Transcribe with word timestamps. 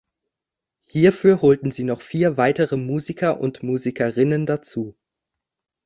Hierfür 0.85 1.41
holten 1.43 1.69
sie 1.69 1.83
noch 1.83 2.01
vier 2.01 2.35
weitere 2.35 2.75
Musiker 2.75 3.39
und 3.39 3.61
Musikerinnen 3.61 4.47
dazu. 4.47 4.97